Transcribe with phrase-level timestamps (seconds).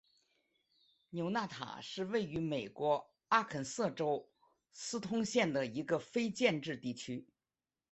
[1.11, 4.27] 纽纳塔是位于美国阿肯色州
[4.71, 7.27] 斯通县的一个非建制地区。